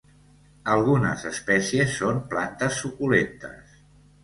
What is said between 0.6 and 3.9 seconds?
Algunes espècies són plantes suculentes.